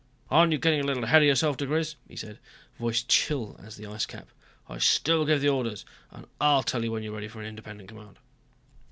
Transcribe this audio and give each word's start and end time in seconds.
"Aren't 0.31 0.51
you 0.51 0.57
getting 0.57 0.79
a 0.79 0.83
little 0.83 1.03
ahead 1.03 1.21
of 1.21 1.27
yourself, 1.27 1.57
diGriz," 1.57 1.93
he 2.07 2.15
said. 2.15 2.39
Voice 2.79 3.03
chill 3.03 3.55
as 3.63 3.75
the 3.77 3.83
icecap. 3.83 4.25
"I 4.67 4.79
still 4.79 5.27
give 5.27 5.41
the 5.41 5.49
orders 5.49 5.85
and 6.09 6.25
I'll 6.41 6.63
tell 6.63 6.83
you 6.83 6.91
when 6.91 7.03
you're 7.03 7.13
ready 7.13 7.27
for 7.27 7.39
an 7.39 7.47
independent 7.47 7.87
command." 7.89 8.17